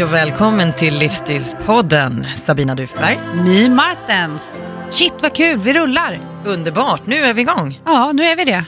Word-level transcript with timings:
Hej 0.00 0.04
och 0.06 0.14
välkommen 0.14 0.72
till 0.72 0.94
Livsstilspodden. 0.94 2.26
Sabina 2.34 2.74
Dufberg. 2.74 3.18
My 3.44 3.68
Martens. 3.68 4.62
Shit 4.90 5.12
vad 5.22 5.34
kul, 5.34 5.58
vi 5.58 5.72
rullar. 5.72 6.18
Underbart, 6.46 7.06
nu 7.06 7.16
är 7.16 7.32
vi 7.32 7.42
igång. 7.42 7.80
Ja, 7.84 8.12
nu 8.12 8.24
är 8.24 8.36
vi 8.36 8.44
det. 8.44 8.64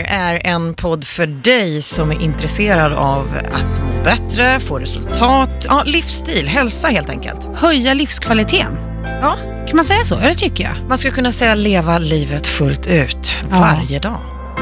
Här 0.00 0.04
är 0.34 0.46
en 0.46 0.74
podd 0.74 1.04
för 1.04 1.26
dig 1.26 1.82
som 1.82 2.10
är 2.10 2.20
intresserad 2.22 2.92
av 2.92 3.28
att 3.52 3.80
må 3.80 4.02
bättre, 4.04 4.60
få 4.60 4.78
resultat, 4.78 5.66
ja, 5.68 5.82
livsstil, 5.86 6.48
hälsa 6.48 6.88
helt 6.88 7.10
enkelt. 7.10 7.48
Höja 7.54 7.94
livskvaliteten. 7.94 8.76
Ja, 9.22 9.36
Kan 9.68 9.76
man 9.76 9.84
säga 9.84 10.04
så? 10.04 10.14
Ja, 10.22 10.28
det 10.28 10.34
tycker 10.34 10.64
jag. 10.64 10.88
man 10.88 10.98
skulle 10.98 11.14
kunna 11.14 11.32
säga 11.32 11.54
leva 11.54 11.98
livet 11.98 12.46
fullt 12.46 12.86
ut 12.86 13.34
Ja. 13.50 13.58
varje 13.60 13.98
dag. 13.98 14.20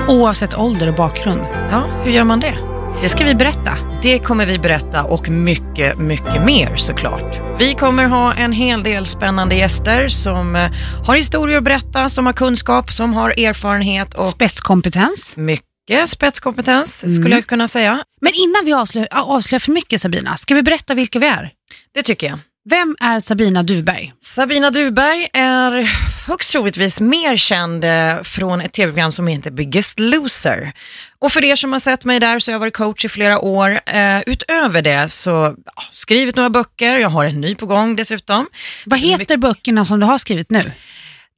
Oavsett 0.08 0.54
ålder 0.58 0.88
och 0.88 0.94
bakgrund. 0.94 1.40
Ja, 1.70 1.82
hur 2.04 2.12
gör 2.12 2.24
man 2.24 2.40
det? 2.40 2.54
Det 3.02 3.08
ska 3.08 3.24
vi 3.24 3.34
berätta. 3.34 3.78
Det 4.02 4.18
kommer 4.18 4.46
vi 4.46 4.58
berätta 4.58 5.04
och 5.04 5.28
mycket, 5.28 5.98
mycket 5.98 6.44
mer 6.44 6.76
såklart. 6.76 7.40
Vi 7.58 7.74
kommer 7.74 8.04
ha 8.04 8.34
en 8.34 8.52
hel 8.52 8.82
del 8.82 9.06
spännande 9.06 9.54
gäster 9.54 10.08
som 10.08 10.56
eh, 10.56 10.70
har 11.06 11.16
historier 11.16 11.58
att 11.58 11.64
berätta, 11.64 12.08
som 12.08 12.26
har 12.26 12.32
kunskap, 12.32 12.92
som 12.92 13.14
har 13.14 13.30
erfarenhet 13.30 14.14
och 14.14 14.26
Spetskompetens. 14.28 15.36
mycket 15.36 15.70
spetskompetens 16.06 16.98
skulle 16.98 17.16
Mm. 17.18 17.32
jag 17.32 17.46
kunna 17.46 17.68
säga. 17.68 18.04
Men 18.20 18.32
innan 18.34 18.64
vi 18.64 18.72
avslöjar, 18.72 19.08
avslöjar 19.10 19.60
för 19.60 19.72
mycket 19.72 20.00
Sabina, 20.00 20.36
ska 20.36 20.54
vi 20.54 20.62
berätta 20.62 20.94
vilka 20.94 21.18
vi 21.18 21.26
är? 21.26 21.50
Det 21.94 22.02
tycker 22.02 22.26
jag. 22.26 22.38
Vem 22.64 22.96
är 23.00 23.20
Sabina 23.20 23.62
Duberg? 23.62 24.12
Sabina 24.20 24.70
Duberg 24.70 25.28
är 25.32 25.82
högst 26.26 26.52
troligtvis 26.52 27.00
mer 27.00 27.36
känd 27.36 27.84
eh, 27.84 28.22
från 28.22 28.60
ett 28.60 28.72
tv-program 28.72 29.12
som 29.12 29.26
heter 29.26 29.50
Biggest 29.50 29.98
Loser. 29.98 30.72
Och 31.18 31.32
för 31.32 31.44
er 31.44 31.56
som 31.56 31.72
har 31.72 31.80
sett 31.80 32.04
mig 32.04 32.20
där 32.20 32.38
så 32.38 32.50
har 32.50 32.54
jag 32.54 32.60
varit 32.60 32.76
coach 32.76 33.04
i 33.04 33.08
flera 33.08 33.38
år. 33.38 33.80
Eh, 33.86 34.20
utöver 34.26 34.82
det 34.82 35.08
så 35.08 35.30
ja, 35.66 35.82
skrivit 35.90 36.36
några 36.36 36.50
böcker, 36.50 36.96
jag 36.96 37.08
har 37.08 37.24
en 37.24 37.40
ny 37.40 37.54
på 37.54 37.66
gång 37.66 37.96
dessutom. 37.96 38.46
Vad 38.86 39.00
heter 39.00 39.36
böckerna 39.36 39.84
som 39.84 40.00
du 40.00 40.06
har 40.06 40.18
skrivit 40.18 40.50
nu? 40.50 40.60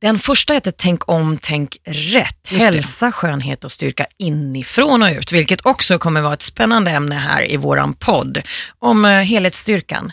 Den 0.03 0.19
första 0.19 0.55
heter 0.55 0.71
Tänk 0.77 1.09
om, 1.09 1.39
tänk 1.43 1.77
rätt. 1.85 2.49
Hälsa, 2.49 3.13
skönhet 3.13 3.65
och 3.65 3.73
styrka 3.73 4.07
inifrån 4.19 5.03
och 5.03 5.09
ut, 5.09 5.33
vilket 5.33 5.67
också 5.67 5.99
kommer 5.99 6.21
vara 6.21 6.35
ett 6.35 6.43
spännande 6.43 6.91
ämne 6.91 7.15
här 7.15 7.53
i 7.53 7.57
våran 7.57 7.95
podd 7.95 8.43
om 8.79 9.05
eh, 9.05 9.11
helhetsstyrkan. 9.11 10.13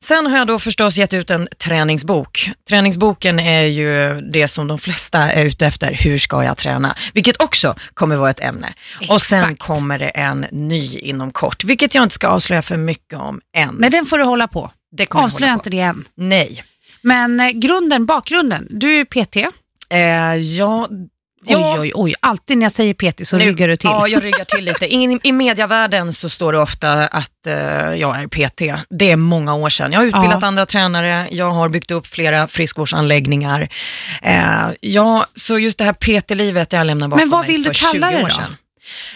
Sen 0.00 0.26
har 0.26 0.38
jag 0.38 0.46
då 0.46 0.58
förstås 0.58 0.98
gett 0.98 1.12
ut 1.12 1.30
en 1.30 1.48
träningsbok. 1.58 2.50
Träningsboken 2.68 3.40
är 3.40 3.62
ju 3.62 4.20
det 4.20 4.48
som 4.48 4.68
de 4.68 4.78
flesta 4.78 5.18
är 5.18 5.44
ute 5.44 5.66
efter, 5.66 5.94
hur 5.94 6.18
ska 6.18 6.44
jag 6.44 6.56
träna? 6.56 6.96
Vilket 7.14 7.42
också 7.42 7.74
kommer 7.94 8.16
vara 8.16 8.30
ett 8.30 8.40
ämne. 8.40 8.74
Och 9.08 9.22
sen 9.22 9.38
Exakt. 9.38 9.58
kommer 9.58 9.98
det 9.98 10.08
en 10.08 10.46
ny 10.52 10.98
inom 10.98 11.32
kort, 11.32 11.64
vilket 11.64 11.94
jag 11.94 12.02
inte 12.02 12.14
ska 12.14 12.28
avslöja 12.28 12.62
för 12.62 12.76
mycket 12.76 13.18
om 13.18 13.40
än. 13.56 13.74
Men 13.74 13.90
den 13.90 14.06
får 14.06 14.18
du 14.18 14.24
hålla 14.24 14.48
på. 14.48 14.70
Avslöja 15.10 15.54
inte 15.54 15.70
det 15.70 15.80
än. 15.80 16.04
Nej. 16.16 16.64
Men 17.06 17.40
eh, 17.40 17.50
grunden, 17.50 18.06
bakgrunden. 18.06 18.66
Du 18.70 19.00
är 19.00 19.04
PT. 19.04 19.36
Eh, 19.90 19.98
ja, 20.36 20.88
ja, 21.48 21.72
Oj, 21.74 21.80
oj, 21.80 21.92
oj. 21.94 22.14
Alltid 22.20 22.58
när 22.58 22.64
jag 22.64 22.72
säger 22.72 22.94
PT 22.94 23.26
så 23.28 23.36
Nu- 23.36 23.44
ryggar 23.44 23.68
du 23.68 23.76
till. 23.76 23.90
Ja, 23.90 24.08
jag 24.08 24.24
ryggar 24.24 24.44
till 24.44 24.64
lite. 24.64 24.86
I, 24.94 25.18
I 25.22 25.32
mediavärlden 25.32 26.12
så 26.12 26.28
står 26.28 26.52
det 26.52 26.58
ofta 26.58 26.92
att 27.06 27.46
eh, 27.46 27.54
jag 27.94 28.16
är 28.22 28.26
PT. 28.26 28.84
Det 28.90 29.10
är 29.10 29.16
många 29.16 29.54
år 29.54 29.68
sedan. 29.68 29.92
Jag 29.92 30.00
har 30.00 30.06
utbildat 30.06 30.38
Ja. 30.40 30.46
andra 30.48 30.66
tränare, 30.66 31.28
jag 31.30 31.50
har 31.50 31.68
byggt 31.68 31.90
upp 31.90 32.06
flera 32.06 32.46
friskvårdsanläggningar. 32.46 33.68
Eh, 34.22 34.68
ja, 34.80 35.26
så 35.34 35.58
just 35.58 35.78
det 35.78 35.84
här 35.84 35.92
PT-livet 35.92 36.72
jag 36.72 36.86
lämnar 36.86 37.08
bakom 37.08 37.20
Men 37.20 37.30
vad 37.30 37.40
mig 37.46 37.56
vill 37.56 37.64
för 37.64 37.72
du 37.72 37.78
kalla 38.00 38.10
20 38.10 38.16
det 38.16 38.22
år 38.24 38.28
då? 38.28 38.34
sedan. 38.34 38.56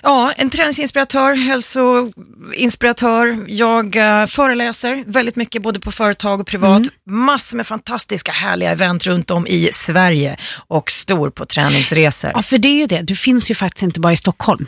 Ja, 0.03 0.32
en 0.36 0.50
träningsinspiratör, 0.50 1.34
hälsoinspiratör. 1.34 3.44
Jag 3.48 3.97
eh, 3.97 4.26
föreläser 4.26 5.04
väldigt 5.06 5.36
mycket 5.36 5.62
både 5.62 5.81
på 5.81 5.92
företag 5.92 6.41
och 6.41 6.47
privat. 6.47 6.78
Mm. 6.78 6.91
Massor 7.25 7.56
med 7.56 7.66
fantastiska 7.66 8.32
härliga 8.32 8.70
event 8.70 9.06
runt 9.06 9.30
om 9.30 9.47
i 9.47 9.69
Sverige 9.72 10.36
och 10.66 10.91
stor 10.91 11.30
på 11.30 11.47
träningsresor. 11.47 12.30
Ja, 12.34 12.42
för 12.42 12.59
det 12.59 12.69
är 12.69 12.76
ju 12.80 12.86
det. 12.86 13.00
Du 13.03 13.16
finns 13.16 13.50
ju 13.50 13.54
faktiskt 13.54 13.82
inte 13.82 14.00
bara 14.00 14.12
i 14.12 14.16
Stockholm. 14.16 14.66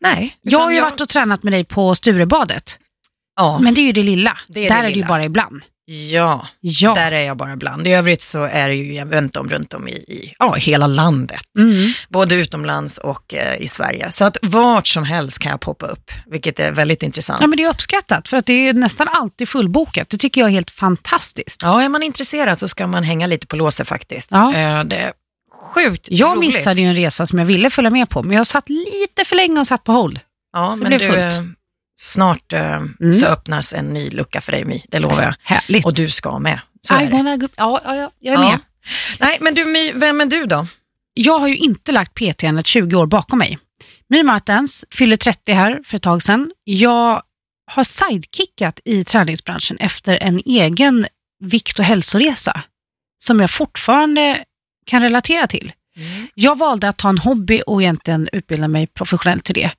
Nej, 0.00 0.36
Jag 0.42 0.58
har 0.58 0.70
ju 0.70 0.80
varit 0.80 1.00
och 1.00 1.08
tränat 1.08 1.42
med 1.42 1.52
dig 1.52 1.64
på 1.64 1.94
Sturebadet, 1.94 2.78
Ja, 3.36 3.58
men 3.58 3.74
det 3.74 3.80
är 3.80 3.86
ju 3.86 3.92
det 3.92 4.02
lilla. 4.02 4.38
Det 4.48 4.60
är 4.60 4.68
Där 4.68 4.76
det 4.76 4.80
är 4.80 4.82
det 4.82 4.88
ju 4.88 4.94
lilla. 4.94 5.06
bara 5.06 5.24
ibland. 5.24 5.62
Ja. 5.88 6.48
Ja. 6.60 6.94
Där 6.94 7.12
är 7.12 7.20
jag 7.20 7.36
bara 7.36 7.56
bland. 7.56 7.86
I 7.86 7.90
övrigt 7.92 8.22
så 8.22 8.42
är 8.42 8.68
det 8.68 8.74
ju 8.74 8.96
event 8.96 9.36
om 9.36 9.48
runt 9.48 9.74
om 9.74 9.88
i, 9.88 9.92
i 9.92 10.34
ja, 10.38 10.54
hela 10.54 10.86
landet. 10.86 11.40
Mm. 11.58 11.92
Både 12.08 12.34
utomlands 12.34 12.98
och 12.98 13.34
eh, 13.34 13.62
i 13.62 13.68
Sverige. 13.68 14.12
Så 14.12 14.24
att 14.24 14.36
vart 14.42 14.86
som 14.86 15.04
helst 15.04 15.38
kan 15.38 15.50
jag 15.50 15.60
poppa 15.60 15.86
upp, 15.86 16.10
vilket 16.26 16.60
är 16.60 16.72
väldigt 16.72 17.02
intressant. 17.02 17.40
Ja, 17.40 17.46
men 17.46 17.56
det 17.56 17.62
är 17.62 17.70
uppskattat 17.70 18.28
för 18.28 18.36
att 18.36 18.46
det 18.46 18.68
är 18.68 18.74
nästan 18.74 19.08
alltid 19.08 19.48
fullbokat. 19.48 20.10
Det 20.10 20.16
tycker 20.16 20.40
jag 20.40 20.48
är 20.48 20.52
helt 20.52 20.70
fantastiskt. 20.70 21.62
Ja, 21.62 21.82
är 21.82 21.88
man 21.88 22.02
intresserad 22.02 22.58
så 22.58 22.68
ska 22.68 22.86
man 22.86 23.02
hänga 23.04 23.26
lite 23.26 23.46
på 23.46 23.56
låset 23.56 23.88
faktiskt. 23.88 24.28
Ja. 24.30 24.54
Eh, 24.54 24.84
det 24.84 25.12
sjukt 25.74 26.06
Jag 26.10 26.36
roligt. 26.36 26.54
missade 26.54 26.80
ju 26.80 26.86
en 26.86 26.94
resa 26.94 27.26
som 27.26 27.38
jag 27.38 27.46
ville 27.46 27.70
följa 27.70 27.90
med 27.90 28.08
på, 28.08 28.22
men 28.22 28.36
jag 28.36 28.46
satt 28.46 28.68
lite 28.68 29.24
för 29.26 29.36
länge 29.36 29.60
och 29.60 29.66
satt 29.66 29.84
på 29.84 29.92
hold. 29.92 30.20
Ja, 30.52 30.74
så 30.76 30.82
men 30.82 30.92
det 30.92 30.98
du, 30.98 31.08
blev 31.10 31.20
eh, 31.20 31.30
fullt. 31.30 31.57
Snart 31.98 32.52
eh, 32.52 32.60
Mm. 33.00 33.12
så 33.12 33.26
öppnas 33.26 33.72
en 33.72 33.84
ny 33.92 34.10
lucka 34.10 34.40
för 34.40 34.52
dig, 34.52 34.64
My. 34.64 34.82
Det 34.88 34.98
lovar 34.98 35.22
jag. 35.22 35.34
Härligt. 35.42 35.86
Och 35.86 35.94
du 35.94 36.10
ska 36.10 36.38
med. 36.38 36.60
Så 36.80 37.00
I 37.00 37.04
är 37.04 37.10
wanna 37.10 37.36
go... 37.36 37.48
ja, 37.56 37.80
ja, 37.84 37.94
ja, 37.96 38.10
jag 38.18 38.34
är 38.34 38.42
Ja. 38.42 38.50
med. 38.50 38.60
Nej, 39.20 39.38
men 39.40 39.54
du 39.54 39.64
My, 39.64 39.92
vem 39.92 40.20
är 40.20 40.26
du 40.26 40.46
då? 40.46 40.66
Jag 41.14 41.38
har 41.38 41.48
ju 41.48 41.56
inte 41.56 41.92
lagt 41.92 42.14
PT 42.14 42.44
än 42.44 42.58
ett 42.58 42.66
20 42.66 42.96
år 42.96 43.06
bakom 43.06 43.38
mig. 43.38 43.58
My 44.08 44.22
Martens 44.22 44.84
fyller 44.90 45.16
30 45.16 45.52
här 45.52 45.80
för 45.86 45.96
ett 45.96 46.02
tag 46.02 46.22
sedan. 46.22 46.50
Jag 46.64 47.22
har 47.70 47.84
sidekickat 47.84 48.80
i 48.84 49.04
träningsbranschen 49.04 49.76
efter 49.78 50.16
en 50.22 50.40
egen 50.44 51.06
vikt 51.40 51.78
och 51.78 51.84
hälsoresa 51.84 52.62
som 53.24 53.40
jag 53.40 53.50
fortfarande 53.50 54.44
kan 54.86 55.02
relatera 55.02 55.46
till. 55.46 55.72
Jag 56.34 56.58
valde 56.58 56.88
att 56.88 56.96
ta 56.96 57.08
en 57.08 57.18
hobby 57.18 57.62
och 57.66 57.82
egentligen 57.82 58.28
utbilda 58.32 58.68
mig 58.68 58.86
professionellt 58.86 59.44
till 59.44 59.54
det. 59.54 59.70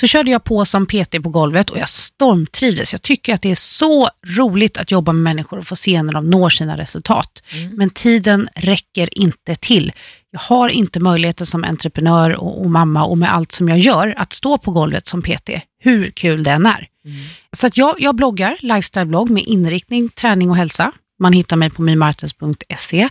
Så 0.00 0.06
körde 0.06 0.30
jag 0.30 0.44
på 0.44 0.64
som 0.64 0.86
PT 0.86 1.22
på 1.22 1.28
golvet 1.28 1.70
och 1.70 1.78
jag 1.78 1.88
stormtrivdes. 1.88 2.92
Jag 2.92 3.02
tycker 3.02 3.34
att 3.34 3.42
det 3.42 3.50
är 3.50 3.54
så 3.54 4.08
roligt 4.26 4.76
att 4.76 4.90
jobba 4.90 5.12
med 5.12 5.22
människor 5.22 5.58
och 5.58 5.66
få 5.66 5.76
se 5.76 6.02
när 6.02 6.12
de 6.12 6.30
når 6.30 6.50
sina 6.50 6.76
resultat. 6.76 7.42
Mm. 7.52 7.76
Men 7.76 7.90
tiden 7.90 8.48
räcker 8.54 9.18
inte 9.18 9.54
till. 9.54 9.92
Jag 10.30 10.40
har 10.40 10.68
inte 10.68 11.00
möjligheten 11.00 11.46
som 11.46 11.64
entreprenör 11.64 12.36
och, 12.36 12.60
och 12.60 12.70
mamma 12.70 13.04
och 13.04 13.18
med 13.18 13.34
allt 13.34 13.52
som 13.52 13.68
jag 13.68 13.78
gör 13.78 14.14
att 14.16 14.32
stå 14.32 14.58
på 14.58 14.70
golvet 14.70 15.06
som 15.06 15.22
PT, 15.22 15.50
hur 15.80 16.10
kul 16.10 16.42
den 16.42 16.66
är. 16.66 16.88
Mm. 17.04 17.16
Så 17.52 17.66
att 17.66 17.76
jag, 17.76 18.00
jag 18.00 18.14
bloggar, 18.14 18.56
lifestyle-blogg 18.60 19.30
med 19.30 19.42
inriktning, 19.42 20.08
träning 20.08 20.50
och 20.50 20.56
hälsa. 20.56 20.92
Man 21.20 21.32
hittar 21.32 21.56
mig 21.56 21.70
på 21.70 21.82
mymartens.se. 21.82 23.08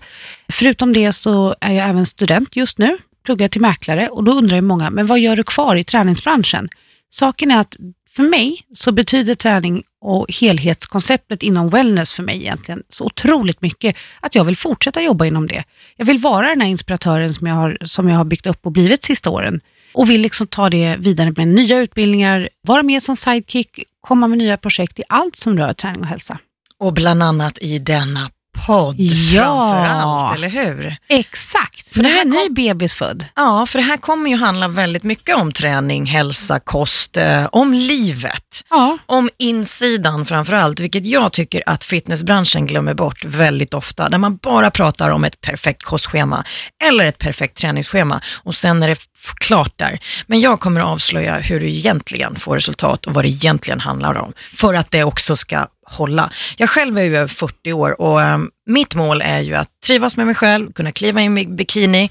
Förutom 0.49 0.93
det 0.93 1.13
så 1.13 1.55
är 1.61 1.73
jag 1.73 1.89
även 1.89 2.05
student 2.05 2.55
just 2.55 2.77
nu, 2.77 2.97
pluggar 3.27 3.47
till 3.47 3.61
mäklare 3.61 4.09
och 4.09 4.23
då 4.23 4.31
undrar 4.31 4.55
ju 4.55 4.61
många, 4.61 4.89
men 4.89 5.07
vad 5.07 5.19
gör 5.19 5.35
du 5.35 5.43
kvar 5.43 5.75
i 5.75 5.83
träningsbranschen? 5.83 6.69
Saken 7.09 7.51
är 7.51 7.59
att 7.59 7.75
för 8.15 8.23
mig 8.23 8.65
så 8.73 8.91
betyder 8.91 9.35
träning 9.35 9.83
och 10.01 10.25
helhetskonceptet 10.29 11.43
inom 11.43 11.69
wellness 11.69 12.13
för 12.13 12.23
mig 12.23 12.35
egentligen 12.37 12.83
så 12.89 13.05
otroligt 13.05 13.61
mycket 13.61 13.95
att 14.19 14.35
jag 14.35 14.43
vill 14.43 14.57
fortsätta 14.57 15.01
jobba 15.01 15.25
inom 15.25 15.47
det. 15.47 15.63
Jag 15.97 16.05
vill 16.05 16.17
vara 16.17 16.47
den 16.49 16.61
här 16.61 16.67
inspiratören 16.67 17.33
som 17.33 17.47
jag 17.47 17.55
har, 17.55 17.77
som 17.81 18.09
jag 18.09 18.17
har 18.17 18.25
byggt 18.25 18.47
upp 18.47 18.65
och 18.65 18.71
blivit 18.71 19.03
sista 19.03 19.29
åren 19.29 19.61
och 19.93 20.09
vill 20.09 20.21
liksom 20.21 20.47
ta 20.47 20.69
det 20.69 20.95
vidare 20.99 21.33
med 21.37 21.47
nya 21.47 21.77
utbildningar, 21.79 22.49
vara 22.61 22.83
med 22.83 23.03
som 23.03 23.15
sidekick, 23.15 23.83
komma 24.01 24.27
med 24.27 24.37
nya 24.37 24.57
projekt 24.57 24.99
i 24.99 25.03
allt 25.09 25.35
som 25.35 25.57
rör 25.57 25.73
träning 25.73 26.01
och 26.01 26.07
hälsa. 26.07 26.39
Och 26.79 26.93
bland 26.93 27.23
annat 27.23 27.57
i 27.61 27.79
denna 27.79 28.29
podd 28.65 28.95
Ja. 28.99 29.43
framför 29.73 29.93
allt, 29.93 30.35
eller 30.37 30.49
hur? 30.49 30.95
Exakt, 31.07 31.93
För 31.93 32.03
nu 32.03 32.09
är 32.09 32.21
en 32.21 32.29
ny 32.29 32.49
bebis 32.49 32.93
född. 32.93 33.25
Ja, 33.35 33.65
för 33.65 33.79
det 33.79 33.85
här 33.85 33.97
kommer 33.97 34.29
ju 34.29 34.35
handla 34.37 34.67
väldigt 34.67 35.03
mycket 35.03 35.35
om 35.35 35.51
träning, 35.51 36.05
hälsa, 36.05 36.59
kost, 36.59 37.17
eh, 37.17 37.45
om 37.51 37.73
livet. 37.73 38.63
Ja, 38.69 38.97
Om 39.05 39.29
insidan 39.37 40.25
framför 40.25 40.53
allt, 40.53 40.79
vilket 40.79 41.05
jag 41.05 41.31
tycker 41.33 41.63
att 41.65 41.83
fitnessbranschen 41.83 42.65
glömmer 42.67 42.93
bort 42.93 43.25
väldigt 43.25 43.73
ofta. 43.73 44.09
Där 44.09 44.17
man 44.17 44.37
bara 44.37 44.71
pratar 44.71 45.09
om 45.09 45.23
ett 45.23 45.41
perfekt 45.41 45.83
kostschema 45.83 46.43
eller 46.83 47.05
ett 47.05 47.17
perfekt 47.17 47.57
träningsschema 47.57 48.21
och 48.43 48.55
sen 48.55 48.83
är 48.83 48.87
det 48.87 48.97
klart 49.35 49.73
där. 49.75 49.99
Men 50.27 50.39
jag 50.39 50.59
kommer 50.59 50.81
att 50.81 50.87
avslöja 50.87 51.39
hur 51.39 51.59
du 51.59 51.69
egentligen 51.69 52.35
får 52.35 52.55
resultat 52.55 53.05
och 53.05 53.13
vad 53.13 53.25
det 53.25 53.29
egentligen 53.29 53.79
handlar 53.79 54.15
om. 54.15 54.33
För 54.53 54.73
att 54.73 54.91
det 54.91 55.03
också 55.03 55.35
ska 55.35 55.67
hålla. 55.85 56.31
Jag 56.57 56.69
själv 56.69 56.97
är 56.97 57.03
ju 57.03 57.17
över 57.17 57.27
40 57.27 57.73
år 57.73 58.01
och 58.01 58.19
um, 58.19 58.51
mitt 58.65 58.95
mål 58.95 59.21
är 59.21 59.39
ju 59.39 59.55
att 59.55 59.69
trivas 59.85 60.17
med 60.17 60.25
mig 60.25 60.35
själv, 60.35 60.73
kunna 60.73 60.91
kliva 60.91 61.21
in 61.21 61.37
i 61.37 61.47
bikini, 61.47 62.09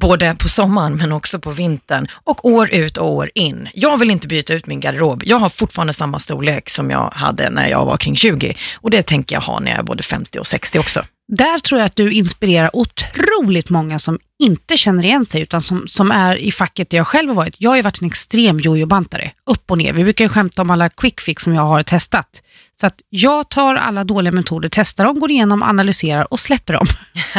både 0.00 0.36
på 0.38 0.48
sommaren 0.48 0.96
men 0.96 1.12
också 1.12 1.38
på 1.38 1.50
vintern 1.50 2.06
och 2.24 2.44
år 2.44 2.74
ut 2.74 2.96
och 2.96 3.12
år 3.12 3.30
in. 3.34 3.68
Jag 3.74 3.98
vill 3.98 4.10
inte 4.10 4.28
byta 4.28 4.54
ut 4.54 4.66
min 4.66 4.80
garderob. 4.80 5.22
Jag 5.26 5.38
har 5.38 5.48
fortfarande 5.48 5.92
samma 5.92 6.18
storlek 6.18 6.70
som 6.70 6.90
jag 6.90 7.10
hade 7.10 7.50
när 7.50 7.68
jag 7.68 7.84
var 7.84 7.96
kring 7.96 8.16
20 8.16 8.56
och 8.74 8.90
det 8.90 9.02
tänker 9.02 9.36
jag 9.36 9.40
ha 9.40 9.60
när 9.60 9.70
jag 9.70 9.78
är 9.78 9.82
både 9.82 10.02
50 10.02 10.38
och 10.38 10.46
60 10.46 10.78
också. 10.78 11.04
Där 11.28 11.58
tror 11.58 11.80
jag 11.80 11.86
att 11.86 11.96
du 11.96 12.12
inspirerar 12.12 12.70
otroligt 12.72 13.70
många 13.70 13.98
som 13.98 14.18
inte 14.38 14.76
känner 14.76 15.04
igen 15.04 15.26
sig, 15.26 15.42
utan 15.42 15.60
som, 15.60 15.88
som 15.88 16.10
är 16.10 16.36
i 16.36 16.52
facket 16.52 16.90
där 16.90 16.98
jag 16.98 17.06
själv 17.06 17.28
har 17.28 17.34
varit. 17.34 17.54
Jag 17.58 17.70
har 17.70 17.76
ju 17.76 17.82
varit 17.82 18.00
en 18.00 18.08
extrem 18.08 18.60
jojobantare, 18.60 19.32
upp 19.46 19.70
och 19.70 19.78
ner. 19.78 19.92
Vi 19.92 20.04
brukar 20.04 20.24
ju 20.24 20.28
skämta 20.28 20.62
om 20.62 20.70
alla 20.70 20.88
quick 20.88 21.20
fix 21.20 21.42
som 21.42 21.54
jag 21.54 21.62
har 21.62 21.82
testat. 21.82 22.42
Så 22.80 22.86
att 22.86 23.00
jag 23.08 23.48
tar 23.48 23.74
alla 23.74 24.04
dåliga 24.04 24.32
metoder, 24.32 24.68
testar 24.72 25.04
dem, 25.04 25.18
går 25.18 25.30
igenom, 25.30 25.62
analyserar 25.62 26.32
och 26.32 26.40
släpper 26.40 26.72
dem. 26.72 26.86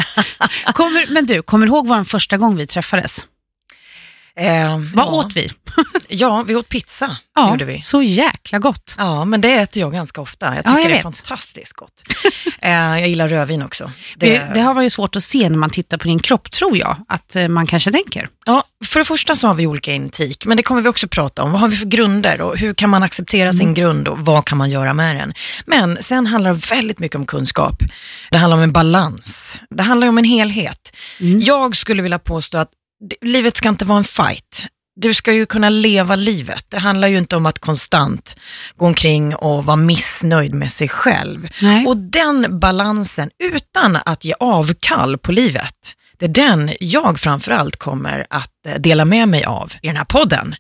kommer, 0.74 1.14
men 1.14 1.26
du, 1.26 1.42
kommer 1.42 1.68
du 1.68 1.74
ihåg 1.74 1.88
vår 1.88 2.04
första 2.04 2.38
gång 2.38 2.56
vi 2.56 2.68
träffades? 2.68 3.28
Eh, 4.40 4.78
Vad 4.94 5.06
ja. 5.06 5.12
åt 5.12 5.36
vi? 5.36 5.50
Ja, 6.10 6.44
vi 6.48 6.56
åt 6.56 6.70
pizza. 6.70 7.18
Ja, 7.36 7.50
gjorde 7.52 7.66
vi. 7.66 7.82
så 7.84 8.02
jäkla 8.02 8.60
gott. 8.60 8.96
Ja, 8.98 9.26
men 9.26 9.42
det 9.42 9.54
äter 9.54 9.82
jag 9.82 9.92
ganska 9.92 10.22
ofta. 10.22 10.46
Jag 10.46 10.56
Ja, 10.58 10.62
tycker 10.62 10.76
jag 10.78 10.84
det 10.90 10.92
är 10.92 10.94
vet. 10.94 11.04
fantastiskt 11.04 11.74
gott. 11.74 12.04
eh, 12.62 12.72
jag 12.72 13.08
gillar 13.10 13.28
rödvin 13.28 13.62
också. 13.62 13.92
Det, 14.16 14.44
det 14.54 14.60
har 14.60 14.74
varit 14.74 14.94
svårt 14.94 15.16
att 15.16 15.24
se 15.24 15.50
när 15.50 15.58
man 15.58 15.70
tittar 15.70 15.98
på 15.98 16.08
din 16.08 16.20
kropp, 16.20 16.52
tror 16.52 16.78
jag, 16.78 16.98
att 17.08 17.36
eh, 17.36 17.48
man 17.48 17.68
kanske 17.68 17.92
tänker. 17.92 18.30
Ja, 18.46 18.64
för 18.86 19.00
det 19.00 19.06
första 19.06 19.36
så 19.36 19.48
har 19.48 19.54
vi 19.54 19.68
olika 19.68 19.94
intik, 19.94 20.46
men 20.46 20.58
det 20.58 20.64
kommer 20.64 20.82
vi 20.82 20.90
också 20.90 21.08
prata 21.08 21.44
om. 21.44 21.52
Vad 21.52 21.62
har 21.62 21.68
vi 21.68 21.76
för 21.76 21.86
grunder 21.86 22.42
och 22.42 22.58
hur 22.58 22.74
kan 22.74 22.90
man 22.90 23.04
acceptera 23.04 23.54
sin 23.54 23.74
grund 23.74 24.08
och 24.08 24.20
vad 24.20 24.46
kan 24.46 24.58
man 24.58 24.70
göra 24.70 24.94
med 24.94 25.16
den? 25.16 25.34
Men 25.66 25.98
sen 26.04 26.28
handlar 26.28 26.54
det 26.54 26.72
väldigt 26.72 27.00
mycket 27.00 27.16
om 27.16 27.26
kunskap. 27.26 27.76
Det 28.32 28.38
handlar 28.38 28.58
om 28.58 28.64
en 28.64 28.72
balans. 28.72 29.60
Det 29.70 29.84
handlar 29.84 30.08
om 30.08 30.18
en 30.18 30.24
helhet. 30.24 30.96
Jag 31.40 31.76
skulle 31.76 32.02
vilja 32.02 32.20
påstå 32.20 32.58
att 32.58 32.70
livet 33.22 33.58
ska 33.58 33.70
inte 33.70 33.86
vara 33.86 33.98
en 33.98 34.04
fight. 34.04 34.66
Du 34.96 35.14
ska 35.14 35.34
ju 35.34 35.46
kunna 35.46 35.70
leva 35.70 36.16
livet. 36.16 36.66
Det 36.70 36.80
handlar 36.80 37.08
ju 37.08 37.18
inte 37.18 37.36
om 37.36 37.46
att 37.46 37.60
konstant 37.60 38.36
gå 38.76 38.86
omkring 38.86 39.36
och 39.36 39.66
vara 39.66 39.76
missnöjd 39.76 40.54
med 40.54 40.72
sig 40.72 40.90
själv. 40.90 41.50
Nej. 41.62 41.86
Och 41.86 41.98
den 41.98 42.60
balansen, 42.60 43.30
utan 43.44 43.98
att 44.06 44.26
ge 44.26 44.34
avkall 44.40 45.18
på 45.18 45.32
livet, 45.32 45.94
det 46.18 46.26
är 46.26 46.30
den 46.30 46.74
jag 46.80 47.20
framförallt 47.20 47.76
kommer 47.76 48.28
att 48.30 48.57
dela 48.78 49.06
med 49.06 49.30
mig 49.30 49.44
av 49.44 49.74
i 49.82 49.88
den 49.88 49.98
här 49.98 50.06
podden. 50.06 50.56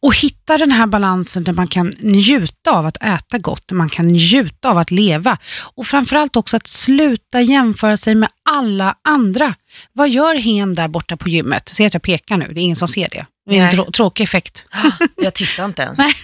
Och 0.00 0.16
hitta 0.16 0.58
den 0.58 0.72
här 0.72 0.86
balansen 0.86 1.44
där 1.44 1.52
man 1.52 1.68
kan 1.68 1.92
njuta 2.00 2.70
av 2.70 2.86
att 2.86 2.96
äta 3.02 3.38
gott, 3.38 3.68
där 3.68 3.76
man 3.76 3.88
kan 3.88 4.06
njuta 4.06 4.70
av 4.70 4.78
att 4.78 4.90
leva 4.90 5.38
och 5.60 5.86
framförallt 5.86 6.36
också 6.36 6.56
att 6.56 6.66
sluta 6.66 7.40
jämföra 7.40 7.96
sig 7.96 8.14
med 8.14 8.28
alla 8.50 8.94
andra. 9.04 9.54
Vad 9.92 10.08
gör 10.08 10.34
hen 10.34 10.74
där 10.74 10.88
borta 10.88 11.16
på 11.16 11.28
gymmet? 11.28 11.68
Ser 11.68 11.86
att 11.86 11.94
jag 11.94 12.02
pekar 12.02 12.36
nu, 12.36 12.52
det 12.52 12.60
är 12.60 12.62
ingen 12.62 12.76
som 12.76 12.88
ser 12.88 13.08
det. 13.08 13.26
Det 13.46 13.58
är 13.58 13.78
en 13.78 13.92
tråkig 13.92 14.24
effekt. 14.24 14.66
Jag 15.16 15.34
tittar 15.34 15.64
inte 15.64 15.82
ens. 15.82 15.98
Nej, 15.98 16.14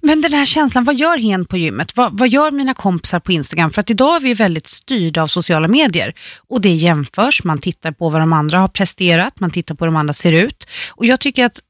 men 0.00 0.20
den 0.20 0.32
här 0.32 0.44
känslan, 0.44 0.84
vad 0.84 0.94
gör 0.94 1.18
hen 1.18 1.44
på 1.44 1.56
gymmet? 1.56 1.96
Vad, 1.96 2.18
vad 2.18 2.28
gör 2.28 2.50
mina 2.50 2.74
kompisar 2.74 3.20
på 3.20 3.32
Instagram? 3.32 3.70
För 3.70 3.80
att 3.80 3.90
idag 3.90 4.16
är 4.16 4.20
vi 4.20 4.34
väldigt 4.34 4.68
styrda 4.68 5.22
av 5.22 5.26
sociala 5.26 5.68
medier 5.68 6.12
och 6.48 6.60
det 6.60 6.74
jämförs, 6.74 7.44
man 7.44 7.58
tittar 7.58 7.92
på 7.92 8.10
vad 8.10 8.20
de 8.20 8.32
andra 8.32 8.58
har 8.58 8.68
presterat, 8.68 9.40
man 9.40 9.50
tittar 9.50 9.74
på 9.74 9.84
hur 9.84 9.92
de 9.92 9.96
andra 9.96 10.14
ser 10.14 10.32
ut. 10.32 10.68
Och 10.88 11.06
jag 11.06 11.20
tycker 11.20 11.44
att, 11.44 11.60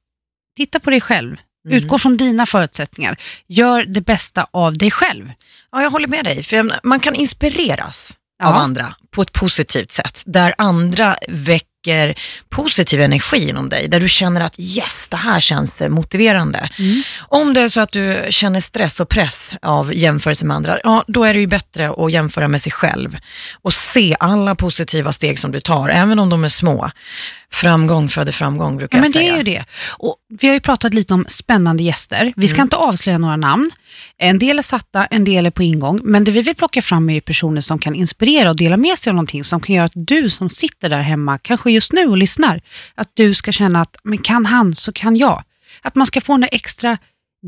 titta 0.57 0.81
på 0.81 0.91
dig 0.91 1.01
själv, 1.01 1.37
Mm. 1.67 1.77
utgå 1.79 1.99
från 1.99 2.17
dina 2.17 2.47
förutsättningar, 2.47 3.17
gör 3.47 3.85
det 3.85 4.01
bästa 4.01 4.47
av 4.51 4.79
dig 4.79 4.91
själv. 4.91 5.33
Ja, 5.73 5.83
jag 5.83 5.91
håller 5.91 6.09
med 6.09 6.25
dig, 6.25 6.43
för 6.43 6.71
man 6.87 7.01
kan 7.01 7.15
inspireras 7.15 8.15
Ja. 8.39 8.47
av 8.49 8.55
andra 8.55 8.95
på 9.11 9.23
ett 9.23 9.33
positivt 9.33 9.93
sätt, 9.93 10.23
där 10.27 10.55
andra 10.59 11.17
väcker 11.87 12.15
positiv 12.51 13.01
energi 13.01 13.49
inom 13.49 13.69
dig, 13.69 13.89
där 13.89 14.01
du 14.01 14.09
känner 14.09 14.41
att 14.41 14.55
yes, 14.59 15.09
det 15.09 15.17
här 15.17 15.41
känns 15.41 15.83
motiverande. 15.89 16.69
Om 17.29 17.55
det 17.55 17.61
är 17.61 17.69
så 17.69 17.81
att 17.81 17.93
du 17.93 18.27
känner 18.31 18.61
stress 18.61 19.01
och 19.01 19.09
press 19.09 19.53
av 19.63 19.95
jämförelse 19.95 20.47
med 20.47 20.57
andra, 20.57 20.79
ja, 20.85 21.05
då 21.09 21.25
är 21.25 21.35
det 21.35 21.41
ju 21.41 21.47
bättre 21.47 21.91
att 21.91 22.13
jämföra 22.13 22.49
med 22.49 22.61
sig 22.63 22.73
själv 22.73 23.17
och 23.63 23.73
se 23.73 24.17
alla 24.21 24.55
positiva 24.55 25.13
steg 25.13 25.39
som 25.39 25.53
du 25.53 25.61
tar, 25.61 25.89
även 25.89 26.19
om 26.19 26.31
de 26.31 26.45
är 26.45 26.49
små. 26.49 26.91
Framgång 27.53 28.09
föder 28.09 28.33
framgång, 28.33 28.77
brukar 28.77 28.99
Ja, 28.99 29.03
men 29.03 29.13
jag 29.13 29.23
det 29.23 29.27
säga. 29.27 29.33
är 29.33 29.37
ju 29.37 29.43
det. 29.43 29.65
Och 29.99 30.17
vi 30.41 30.47
har 30.47 30.55
ju 30.55 30.61
pratat 30.61 30.95
lite 30.95 31.15
om 31.15 31.25
spännande 31.29 31.83
gäster. 31.83 32.33
Vi 32.37 32.49
ska 32.49 32.57
Mm. 32.57 32.67
inte 32.67 32.77
avslöja 32.77 33.19
några 33.19 33.37
namn. 33.37 33.71
En 34.19 34.39
del 34.39 34.59
är 34.59 34.63
satta, 34.63 35.07
en 35.07 35.25
del 35.25 35.47
är 35.47 35.51
på 35.51 35.63
ingång. 35.63 36.01
Men 36.05 36.25
det 36.25 36.31
vi 36.31 36.43
vill 36.43 36.55
plocka 36.55 36.83
fram 36.83 37.11
är 37.11 37.21
personer 37.21 37.61
som 37.61 37.79
kan 37.79 37.95
inspirera 37.95 38.51
och 38.51 38.57
dela 38.57 38.77
med 38.77 38.99
sig 38.99 39.11
av 39.11 39.15
någonting 39.15 39.45
som 39.45 39.61
kan 39.61 39.75
göra 39.75 39.85
att 39.85 39.93
du 39.95 40.31
som 40.31 40.51
sitter 40.51 40.89
där 40.89 41.01
hemma, 41.01 41.39
kanske 41.39 41.71
just 41.71 41.93
nu 41.93 42.07
och 42.07 42.17
lyssnar, 42.17 42.61
att 42.95 43.11
du 43.15 43.35
ska 43.35 43.53
känna 43.53 43.81
att 43.81 43.97
men 44.05 44.19
kan 44.19 44.47
han 44.47 44.77
så 44.77 44.93
kan 44.93 45.17
jag. 45.17 45.43
Att 45.83 45.95
man 45.95 46.07
ska 46.07 46.21
få 46.21 46.33
den 46.33 46.41
där 46.41 46.49
extra 46.53 46.99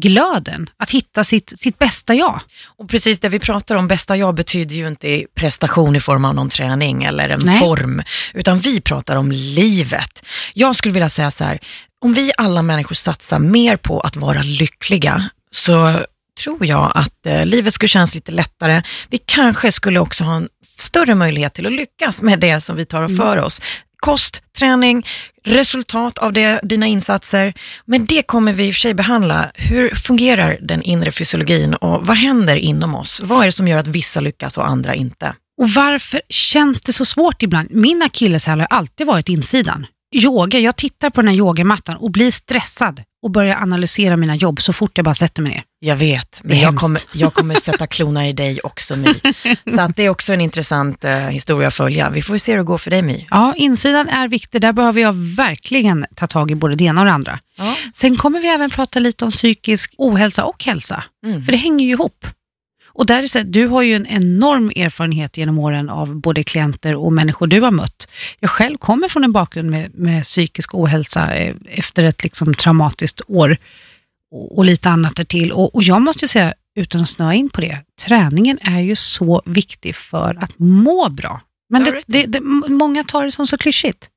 glöden, 0.00 0.70
att 0.76 0.90
hitta 0.90 1.24
sitt, 1.24 1.58
sitt 1.58 1.78
bästa 1.78 2.14
jag. 2.14 2.40
Och 2.76 2.88
precis 2.88 3.20
det 3.20 3.28
vi 3.28 3.38
pratar 3.38 3.76
om, 3.76 3.88
bästa 3.88 4.16
jag 4.16 4.34
betyder 4.34 4.76
ju 4.76 4.88
inte 4.88 5.26
prestation 5.34 5.96
i 5.96 6.00
form 6.00 6.24
av 6.24 6.34
någon 6.34 6.48
träning 6.48 7.04
eller 7.04 7.28
en 7.28 7.40
Nej. 7.44 7.58
form, 7.58 8.02
utan 8.34 8.58
vi 8.58 8.80
pratar 8.80 9.16
om 9.16 9.32
livet. 9.32 10.24
Jag 10.54 10.76
skulle 10.76 10.94
vilja 10.94 11.08
säga 11.08 11.30
så 11.30 11.44
här, 11.44 11.58
om 12.00 12.12
vi 12.12 12.32
alla 12.36 12.62
människor 12.62 12.94
satsar 12.94 13.38
mer 13.38 13.76
på 13.76 14.00
att 14.00 14.16
vara 14.16 14.42
lyckliga, 14.42 15.30
så 15.50 16.04
tror 16.38 16.67
jag 16.67 16.93
att 16.94 17.26
eh, 17.26 17.46
livet 17.46 17.75
skulle 17.75 17.88
kännas 17.88 18.14
lite 18.14 18.32
lättare. 18.32 18.82
Vi 19.11 19.19
kanske 19.19 19.73
skulle 19.73 20.00
också 20.00 20.25
ha 20.25 20.37
en 20.37 20.49
större 20.67 21.14
möjlighet 21.14 21.55
till 21.55 21.67
att 21.67 21.73
lyckas 21.73 22.23
med 22.23 22.40
det 22.40 22.61
som 22.61 22.76
vi 22.76 22.85
tar 22.85 23.02
och 23.02 23.17
för 23.17 23.37
oss. 23.37 23.62
Kost, 24.00 24.43
träning, 24.58 25.06
resultat 25.44 26.19
av 26.19 26.32
det, 26.32 26.61
dina 26.62 26.87
insatser. 26.87 27.55
Men 27.85 28.06
det 28.06 28.23
kommer 28.23 28.52
vi 28.52 28.67
i 28.67 28.70
och 28.70 28.75
för 28.75 28.81
sig 28.81 28.94
behandla. 28.94 29.50
Hur 29.55 29.94
fungerar 29.94 30.58
den 30.62 30.82
inre 30.82 31.12
fysiologin 31.12 31.75
och 31.75 32.06
vad 32.06 32.17
händer 32.17 32.56
inom 32.56 32.94
oss? 32.94 33.20
Vad 33.25 33.41
är 33.41 33.44
det 33.44 33.52
som 33.52 33.69
gör 33.69 33.79
att 33.79 33.87
vissa 33.87 34.20
lyckas 34.20 34.58
och 34.58 34.69
andra 34.69 34.94
inte? 34.94 35.34
Och 35.61 35.70
varför 35.70 36.23
känns 36.29 36.81
det 36.81 36.93
så 36.93 37.05
svårt 37.05 37.43
ibland? 37.43 37.69
Min 37.70 38.02
akilleshäl 38.02 38.61
har 38.61 38.67
alltid 38.70 39.06
varit 39.06 39.29
insidan. 39.29 39.87
Yoga, 40.14 40.58
jag 40.58 40.76
tittar 40.76 41.11
på 41.11 41.20
den 41.20 41.29
här 41.29 41.37
yogamattan 41.37 41.96
och 41.96 42.11
blir 42.11 42.31
stressad 42.31 43.02
och 43.23 43.31
börjar 43.31 43.56
analysera 43.62 44.17
mina 44.17 44.35
jobb 44.37 44.61
så 44.62 44.73
fort 44.73 44.93
jag 44.99 45.05
bara 45.05 45.15
sätter 45.15 45.43
mig 45.43 45.53
ner. 45.53 45.62
Jag 45.81 45.97
vet, 45.97 46.41
men 46.44 46.59
jag 46.61 46.76
kommer, 46.76 47.00
jag 47.12 47.35
kommer 47.35 47.55
sätta 47.61 47.87
klona 47.87 48.29
i 48.29 48.32
dig 48.32 48.61
också 48.62 48.97
My. 48.97 49.15
Så 49.75 49.81
att 49.81 49.97
det 49.97 50.03
är 50.03 50.09
också 50.09 50.32
en 50.32 50.41
intressant 50.41 51.05
eh, 51.05 51.17
historia 51.19 51.69
att 51.69 51.75
följa. 51.75 52.11
Vi 52.11 52.23
får 52.23 52.38
se 52.38 52.53
hur 52.53 52.59
det 52.59 52.65
går 52.65 52.79
för 52.79 52.91
dig 52.91 53.03
My. 53.03 53.26
Ja, 53.31 53.55
insidan 53.56 54.09
är 54.09 54.29
viktig. 54.29 54.60
Där 54.60 54.72
behöver 54.72 55.01
jag 55.01 55.13
verkligen 55.17 56.06
ta 56.15 56.27
tag 56.27 56.51
i 56.51 56.55
både 56.55 56.75
det 56.77 56.84
ena 56.84 57.01
och 57.01 57.06
det 57.06 57.13
andra. 57.13 57.39
Ja. 57.56 57.75
Sen 57.94 58.17
kommer 58.17 58.41
vi 58.41 58.48
även 58.48 58.70
prata 58.70 58.98
lite 58.98 59.25
om 59.25 59.31
psykisk 59.31 59.94
ohälsa 59.98 60.44
och 60.44 60.65
hälsa, 60.65 61.05
Mm. 61.27 61.44
för 61.44 61.53
det 61.53 61.58
hänger 61.58 61.84
ju 61.84 61.91
ihop. 61.93 62.27
Och 62.98 63.06
där 63.06 63.22
är 63.22 63.26
så, 63.26 63.38
att 63.38 63.52
du 63.52 63.67
har 63.67 63.82
ju 63.82 63.94
en 63.94 64.06
enorm 64.06 64.70
erfarenhet 64.76 65.36
genom 65.36 65.58
åren 65.58 65.90
av 65.90 66.14
både 66.14 66.44
klienter 66.44 66.94
och 66.94 67.12
människor 67.12 67.46
du 67.46 67.60
har 67.60 67.70
mött. 67.70 68.08
Jag 68.40 68.50
själv 68.50 68.76
kommer 68.76 69.08
från 69.08 69.24
en 69.24 69.32
bakgrund 69.32 69.70
med, 69.70 69.94
med 69.94 70.22
psykisk 70.22 70.74
ohälsa 70.74 71.34
eh, 71.34 71.55
efter 71.67 72.05
ett 72.05 72.22
liksom 72.22 72.55
traumatiskt 72.55 73.20
år 73.26 73.56
och, 74.32 74.58
och 74.58 74.64
lite 74.64 74.88
annat 74.88 75.17
därtill. 75.17 75.52
Och, 75.52 75.74
och 75.74 75.82
jag 75.82 76.02
måste 76.02 76.28
säga, 76.28 76.55
utan 76.76 77.00
att 77.00 77.08
snöa 77.08 77.34
in 77.34 77.50
på 77.50 77.60
det, 77.60 77.78
träningen 78.06 78.58
är 78.62 78.81
ju 78.81 78.96
så 78.96 79.43
viktig 79.44 79.96
för 79.96 80.38
att 80.40 80.58
må 80.58 81.08
bra. 81.08 81.40
Men 81.70 81.84
det, 81.84 82.02
det, 82.06 82.26
det, 82.26 82.40
många 82.69 83.05
tar 83.05 83.24
det 83.24 83.32
som 83.32 83.46
så 83.46 83.58
klyschigt. 83.58 84.10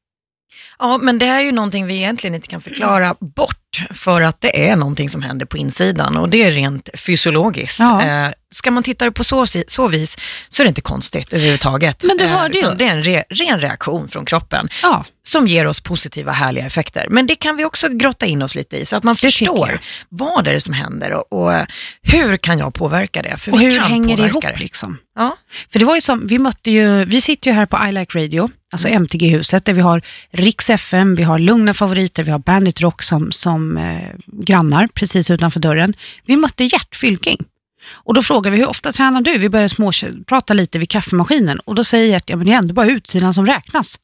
Ja, 0.80 0.98
men 0.98 1.20
det 1.20 1.26
är 1.26 1.40
ju 1.42 1.52
någonting 1.52 1.86
vi 1.88 1.96
egentligen 1.96 2.36
inte 2.36 2.48
kan 2.48 2.62
förklara 2.62 3.16
bort 3.20 3.58
för 3.94 4.22
att 4.22 4.42
det 4.42 4.70
är 4.70 4.76
någonting 4.76 5.10
som 5.10 5.22
händer 5.22 5.46
på 5.46 5.58
insidan 5.58 6.18
och 6.18 6.30
det 6.30 6.44
är 6.44 6.52
rent 6.52 6.90
fysiologiskt. 6.94 7.80
Ja. 7.80 8.02
Eh, 8.04 8.32
ska 8.52 8.72
man 8.72 8.84
titta 8.84 9.12
på 9.12 9.24
så, 9.24 9.46
så 9.68 9.88
vis 9.88 10.18
så 10.50 10.62
är 10.62 10.66
det 10.66 10.70
inte 10.70 10.82
konstigt 10.82 11.34
överhuvudtaget. 11.34 12.04
Men 12.08 12.18
du 12.18 12.24
Eh, 12.24 12.30
hörde 12.30 12.58
ju. 12.58 12.68
Det 12.78 12.86
är 12.86 12.90
en 12.92 13.04
re, 13.04 13.24
ren 13.30 13.62
reaktion 13.62 14.08
från 14.10 14.26
kroppen 14.26 14.70
Ja, 14.84 15.06
som 15.32 15.48
ger 15.48 15.68
oss 15.68 15.82
positiva 15.82 16.32
härliga 16.32 16.66
effekter. 16.66 17.08
Men 17.10 17.28
det 17.28 17.36
kan 17.36 17.58
vi 17.58 17.66
också 17.66 17.90
grotta 17.90 18.26
in 18.26 18.42
oss 18.42 18.56
lite 18.56 18.78
i 18.78 18.86
så 18.86 18.96
att 18.96 19.04
man 19.04 19.16
tycker 19.16 19.28
förstår 19.28 19.80
vad 20.10 20.48
är 20.48 20.54
det 20.54 20.62
som 20.62 20.74
händer 20.74 21.12
och, 21.12 21.34
och 21.34 21.66
hur 22.02 22.38
kan 22.38 22.60
jag 22.60 22.74
påverka 22.74 23.22
det? 23.22 23.38
För 23.38 23.52
och 23.52 23.60
hur 23.60 23.80
hänger 23.80 24.18
det 24.18 24.28
ihop 24.28 24.46
liksom? 24.60 24.98
Ja. 25.16 25.38
För 25.72 25.80
det 25.80 25.86
var 25.86 25.96
ju 25.96 26.02
som, 26.02 26.28
vi 26.28 26.40
mötte 26.40 26.72
ju, 26.72 27.06
vi 27.06 27.22
sitter 27.22 27.52
ju 27.52 27.56
här 27.56 27.66
på 27.66 27.88
I 27.88 27.92
Like 27.92 28.20
Radio, 28.20 28.50
alltså 28.72 28.88
Mm. 28.88 29.02
MTG-huset, 29.04 29.66
där 29.66 29.74
vi 29.74 29.82
har 29.82 30.02
Rix 30.32 30.70
FM, 30.70 31.16
vi 31.16 31.24
har 31.24 31.40
Lugna 31.40 31.74
Favoriter, 31.74 32.24
vi 32.24 32.32
har 32.32 32.40
Bandit 32.40 32.82
Rock 32.82 33.02
som, 33.02 33.32
som 33.32 33.78
eh, 33.78 34.10
grannar 34.28 34.88
precis 34.88 35.30
utanför 35.32 35.60
dörren. 35.60 35.94
Vi 36.26 36.36
mötte 36.36 36.64
Gert 36.64 36.96
Fylking. 36.96 37.38
Och 37.92 38.14
då 38.14 38.22
frågade 38.22 38.56
vi, 38.56 38.62
hur 38.62 38.70
ofta 38.70 38.92
tränar 38.92 39.22
du? 39.22 39.38
Vi 39.38 39.50
började 39.50 39.70
småprata 39.70 40.54
lite 40.54 40.80
vid 40.80 40.90
kaffemaskinen 40.90 41.60
och 41.60 41.76
då 41.76 41.84
säger 41.84 42.08
Gert, 42.08 42.30
ja 42.30 42.36
men 42.36 42.46
det 42.46 42.54
är 42.54 42.58
ändå 42.58 42.74
bara 42.74 42.88
utsidan 42.88 43.34
som 43.34 43.46
räknas. 43.46 44.00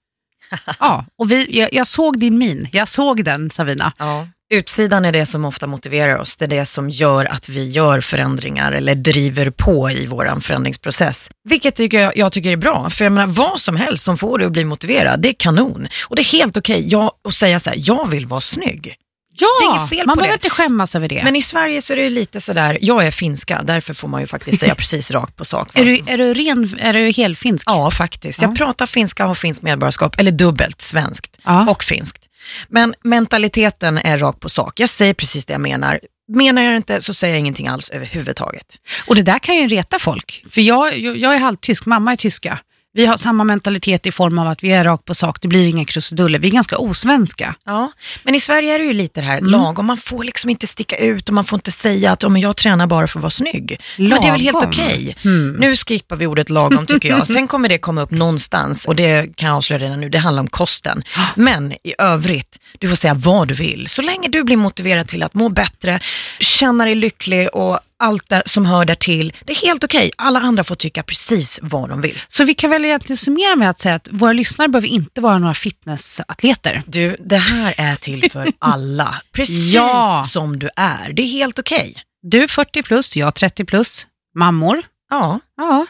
ja, 0.79 1.05
och 1.17 1.31
vi, 1.31 1.59
jag, 1.59 1.73
jag 1.73 1.87
såg 1.87 2.19
din 2.19 2.37
min, 2.37 2.69
jag 2.71 2.87
såg 2.87 3.23
den 3.23 3.49
Savina. 3.49 3.93
Ja. 3.97 4.27
Utsidan 4.49 5.05
är 5.05 5.11
det 5.11 5.25
som 5.25 5.45
ofta 5.45 5.67
motiverar 5.67 6.17
oss. 6.17 6.37
Det 6.37 6.45
är 6.45 6.49
det 6.49 6.65
som 6.65 6.89
gör 6.89 7.25
att 7.25 7.49
vi 7.49 7.69
gör 7.69 8.01
förändringar 8.01 8.71
eller 8.71 8.95
driver 8.95 9.49
på 9.49 9.91
i 9.91 10.05
vår 10.05 10.39
förändringsprocess. 10.41 11.29
Vilket 11.49 11.75
tycker 11.75 12.01
jag, 12.01 12.17
jag 12.17 12.31
tycker 12.31 12.51
är 12.51 12.55
bra. 12.55 12.89
För 12.89 13.05
jag 13.05 13.11
menar, 13.11 13.27
vad 13.27 13.59
som 13.59 13.75
helst 13.75 14.05
som 14.05 14.17
får 14.17 14.37
dig 14.37 14.45
att 14.45 14.53
bli 14.53 14.65
motiverad, 14.65 15.21
det 15.21 15.29
är 15.29 15.33
kanon. 15.33 15.87
Och 16.07 16.15
det 16.15 16.21
är 16.21 16.31
helt 16.39 16.57
okej 16.57 16.85
okay, 16.95 17.09
att 17.23 17.33
säga 17.33 17.59
så 17.59 17.69
här, 17.69 17.77
jag 17.81 18.09
vill 18.09 18.25
vara 18.25 18.41
snygg. 18.41 18.95
Ja, 19.39 19.47
det 19.61 19.65
är 19.65 19.77
inget 19.77 19.89
fel 19.89 20.05
man 20.07 20.15
på 20.15 20.21
behöver 20.21 20.37
det. 20.37 20.45
inte 20.45 20.49
skämmas 20.55 20.95
över 20.95 21.09
det. 21.09 21.21
Men 21.23 21.35
i 21.35 21.41
Sverige 21.41 21.81
så 21.81 21.93
är 21.93 21.97
det 21.97 22.09
lite 22.09 22.41
sådär, 22.41 22.77
jag 22.81 23.05
är 23.05 23.11
finska, 23.11 23.61
därför 23.63 23.93
får 23.93 24.07
man 24.07 24.21
ju 24.21 24.27
faktiskt 24.27 24.59
säga 24.59 24.75
precis 24.77 25.11
rakt 25.11 25.35
på 25.35 25.45
sak. 25.45 25.69
va? 25.73 25.81
är, 25.81 25.85
du, 25.85 25.99
är 26.07 26.17
du 26.17 26.33
ren, 26.33 26.77
är 26.79 26.93
du 26.93 27.11
helfinsk? 27.11 27.69
Ja, 27.69 27.91
faktiskt. 27.91 28.41
Ja. 28.41 28.47
Jag 28.47 28.57
pratar 28.57 28.85
finska 28.85 29.23
och 29.23 29.27
har 29.27 29.35
finskt 29.35 29.63
medborgarskap, 29.63 30.19
eller 30.19 30.31
dubbelt 30.31 30.81
svenskt 30.81 31.37
Ja. 31.43 31.69
och 31.69 31.83
finskt. 31.83 32.23
Men 32.69 32.93
mentaliteten 33.03 33.97
är 33.97 34.17
rakt 34.17 34.39
på 34.39 34.49
sak. 34.49 34.79
Jag 34.79 34.89
säger 34.89 35.13
precis 35.13 35.45
det 35.45 35.53
jag 35.53 35.61
menar. 35.61 35.99
Menar 36.29 36.61
jag 36.61 36.75
inte 36.75 37.01
så 37.01 37.13
säger 37.13 37.33
jag 37.33 37.39
ingenting 37.39 37.67
alls 37.67 37.89
överhuvudtaget. 37.89 38.65
Och 39.07 39.15
det 39.15 39.21
där 39.21 39.39
kan 39.39 39.55
ju 39.55 39.67
reta 39.67 39.99
folk. 39.99 40.43
För 40.49 40.61
jag, 40.61 40.97
jag, 40.99 41.17
jag 41.17 41.33
är 41.33 41.37
halvtysk, 41.39 41.85
mamma 41.85 42.11
är 42.11 42.15
tyska. 42.15 42.59
Vi 42.93 43.05
har 43.05 43.17
samma 43.17 43.43
mentalitet 43.43 44.05
i 44.05 44.11
form 44.11 44.39
av 44.39 44.47
att 44.47 44.63
vi 44.63 44.71
är 44.71 44.83
rakt 44.83 45.05
på 45.05 45.13
sak, 45.15 45.37
det 45.41 45.47
blir 45.47 45.69
inga 45.69 45.85
krusiduller. 45.85 46.39
Vi 46.39 46.47
är 46.47 46.51
ganska 46.51 46.77
osvenska. 46.77 47.55
Ja, 47.65 47.91
men 48.23 48.35
i 48.35 48.39
Sverige 48.39 48.73
är 48.75 48.79
det 48.79 48.85
ju 48.85 48.93
lite 48.93 49.21
det 49.21 49.27
här 49.27 49.37
Mm. 49.37 49.51
lagom. 49.51 49.85
Man 49.85 49.97
får 49.97 50.23
liksom 50.23 50.49
inte 50.49 50.67
sticka 50.67 50.97
ut 50.97 51.27
och 51.29 51.33
man 51.35 51.45
får 51.45 51.57
inte 51.57 51.71
säga 51.71 52.11
att 52.11 52.23
oh, 52.23 52.39
jag 52.39 52.55
tränar 52.57 52.87
bara 52.87 53.07
för 53.07 53.19
att 53.19 53.23
vara 53.23 53.29
snygg. 53.29 53.79
Men 53.97 54.09
det 54.21 54.27
är 54.27 54.31
väl 54.31 54.41
helt 54.41 54.53
Lagom. 54.53 54.69
okej. 54.69 55.15
Mm. 55.25 55.51
Nu 55.59 55.75
skippar 55.75 56.15
vi 56.15 56.27
ordet 56.27 56.49
lagom 56.49 56.85
tycker 56.85 57.09
jag. 57.09 57.27
Sen 57.27 57.47
kommer 57.47 57.69
det 57.69 57.77
komma 57.77 58.01
upp 58.01 58.11
någonstans 58.11 58.85
och 58.85 58.95
det 58.95 59.35
kan 59.35 59.47
jag 59.49 59.55
avslöja 59.57 59.79
redan 59.85 59.99
nu, 60.01 60.09
det 60.09 60.19
handlar 60.19 60.41
om 60.41 60.47
kosten. 60.49 61.03
Men 61.35 61.71
i 61.71 61.93
övrigt, 61.97 62.59
du 62.79 62.89
får 62.89 62.95
säga 62.95 63.13
vad 63.13 63.47
du 63.47 63.53
vill. 63.53 63.87
Så 63.87 64.01
länge 64.01 64.27
du 64.27 64.43
blir 64.43 64.57
motiverad 64.57 65.07
till 65.07 65.23
att 65.23 65.33
må 65.33 65.49
bättre, 65.49 65.99
känna 66.39 66.85
dig 66.85 66.95
lycklig 66.95 67.49
och 67.53 67.79
allt 67.99 68.29
det 68.29 68.43
som 68.45 68.65
hör 68.65 68.85
där 68.85 68.95
till. 68.95 69.33
Det 69.45 69.53
är 69.53 69.61
helt 69.67 69.83
okej. 69.83 70.11
Alla 70.17 70.39
andra 70.39 70.63
får 70.63 70.75
tycka 70.75 71.03
precis 71.03 71.59
vad 71.61 71.89
de 71.89 72.01
vill. 72.01 72.19
Så 72.27 72.43
vi 72.43 72.53
kan 72.53 72.69
väl 72.69 72.85
egentligen 72.85 73.17
summera 73.17 73.55
med 73.55 73.69
att 73.69 73.79
säga 73.79 73.95
att 73.95 74.07
våra 74.11 74.33
lyssnare 74.33 74.67
behöver 74.69 74.87
inte 74.87 75.21
vara 75.21 75.39
några 75.39 75.53
fitnessatleter. 75.53 76.83
Du, 76.87 77.17
det 77.25 77.37
här 77.37 77.73
är 77.77 77.95
till 77.95 78.31
för 78.31 78.51
alla. 78.59 79.21
Precis 79.31 79.73
Ja. 79.73 80.23
som 80.27 80.59
du 80.59 80.69
är. 80.75 81.13
Det 81.13 81.21
är 81.21 81.27
helt 81.27 81.59
okej. 81.59 81.95
Du 82.21 82.47
40 82.47 82.83
plus, 82.83 83.17
jag 83.17 83.35
30 83.35 83.65
plus, 83.65 84.05
mammor. 84.35 84.83
Ja, 85.09 85.39
Ja, 85.57 85.85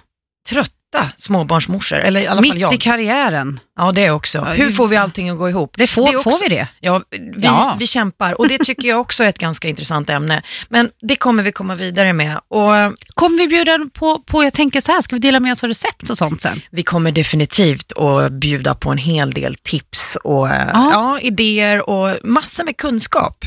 trötta 1.00 1.12
småbarnsmorsor, 1.18 1.98
eller 1.98 2.20
i 2.22 2.27
alla 2.27 2.42
fall 2.42 2.50
mitt 2.54 2.62
jag. 2.62 2.74
i 2.74 2.77
karriären. 2.77 3.60
Ja, 3.77 3.92
det 3.92 4.12
också. 4.12 4.42
Hur 4.42 4.72
får 4.72 4.88
vi 4.88 4.96
allting 4.96 5.30
att 5.30 5.38
gå 5.38 5.50
ihop? 5.50 5.74
Det 5.77 5.88
får, 5.88 6.10
är 6.10 6.16
också- 6.18 6.30
får 6.32 6.39
vi 6.50 6.56
det? 6.56 6.68
Ja, 6.80 7.01
vi, 7.12 7.20
Ja. 7.38 7.75
vi 7.80 7.88
kämpar 7.88 8.42
och 8.42 8.48
det 8.48 8.58
tycker 8.58 8.88
jag 8.88 9.00
också 9.01 9.24
är 9.24 9.27
ett 9.30 9.38
ganska 9.38 9.68
intressant 9.68 10.10
ämne. 10.10 10.42
Men 10.70 10.89
det 11.01 11.16
kommer 11.16 11.44
vi 11.44 11.51
komma 11.51 11.75
vidare 11.75 12.13
med 12.13 12.36
och 12.48 12.74
Kommer 13.13 13.38
vi 13.38 13.48
bjuda 13.48 13.80
på, 13.94 14.20
på, 14.20 14.44
jag 14.44 14.54
tänker 14.54 14.82
så 14.82 14.92
här, 14.92 15.01
ska 15.01 15.16
vi 15.16 15.20
dela 15.20 15.39
med 15.39 15.51
oss 15.51 15.63
av 15.63 15.68
recept 15.68 16.10
och 16.10 16.18
sånt 16.18 16.42
sen? 16.42 16.62
vi 16.72 16.84
kommer 16.84 17.12
definitivt 17.12 17.92
att 17.98 18.32
bjuda 18.32 18.75
på 18.75 18.89
en 18.92 18.98
hel 18.98 19.32
del 19.34 19.56
tips 19.56 20.18
och 20.24 20.48
Ja. 20.50 20.70
ja. 20.74 21.20
idéer 21.22 21.89
och 21.89 22.18
massor 22.24 22.63
med 22.63 22.77
kunskap. 22.77 23.46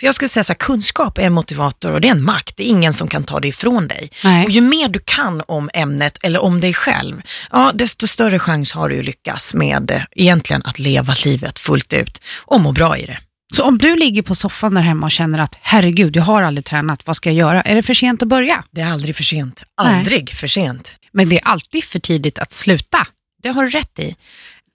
För 0.00 0.06
jag 0.06 0.14
skulle 0.14 0.28
säga 0.28 0.44
så 0.44 0.52
här, 0.52 0.58
kunskap 0.58 1.18
är 1.18 1.22
en 1.22 1.32
motivator 1.32 1.92
och 1.92 2.00
det 2.00 2.08
är 2.08 2.12
en 2.12 2.24
makt. 2.24 2.56
Det 2.56 2.62
är 2.62 2.68
ingen 2.68 2.92
som 2.92 3.08
kan 3.08 3.24
ta 3.24 3.40
det 3.40 3.48
ifrån 3.48 3.88
dig. 3.88 4.10
Nej. 4.24 4.44
Och 4.44 4.50
ju 4.50 4.60
mer 4.60 4.88
du 4.88 4.98
kan 5.04 5.42
om 5.48 5.70
ämnet 5.74 6.18
eller 6.22 6.42
om 6.42 6.60
dig 6.60 6.74
själv, 6.74 7.22
ja, 7.50 7.72
desto 7.74 8.06
större 8.06 8.38
chans 8.38 8.72
har 8.72 8.88
du 8.88 8.98
att 8.98 9.04
lyckas 9.04 9.54
med 9.54 9.90
eh, 9.90 10.02
egentligen 10.12 10.62
att 10.64 10.78
leva 10.78 11.14
livet 11.24 11.58
fullt 11.58 11.92
ut 11.92 12.20
och 12.36 12.60
må 12.60 12.72
bra 12.72 12.96
i 12.98 13.06
det. 13.06 13.18
Så 13.54 13.62
om 13.62 13.78
du 13.78 13.96
ligger 13.96 14.22
på 14.22 14.34
soffan 14.34 14.74
där 14.74 14.82
hemma 14.82 15.06
och 15.06 15.10
känner 15.10 15.38
att 15.38 15.58
herregud, 15.60 16.16
jag 16.16 16.22
har 16.22 16.42
aldrig 16.42 16.64
tränat, 16.64 17.06
vad 17.06 17.16
ska 17.16 17.28
jag 17.28 17.36
göra? 17.36 17.62
Är 17.62 17.74
det 17.74 17.82
för 17.82 17.94
sent 17.94 18.22
att 18.22 18.28
börja? 18.28 18.64
Det 18.70 18.80
är 18.80 18.90
aldrig 18.90 19.16
för 19.16 19.22
sent. 19.22 19.62
Nej. 19.82 19.94
Aldrig 19.94 20.30
för 20.30 20.46
sent. 20.46 20.96
Men 21.12 21.28
det 21.28 21.36
är 21.36 21.48
alltid 21.48 21.84
för 21.84 21.98
tidigt 21.98 22.38
att 22.38 22.52
sluta. 22.52 23.06
Det 23.42 23.48
har 23.48 23.64
du 23.64 23.70
rätt 23.70 23.98
i. 23.98 24.16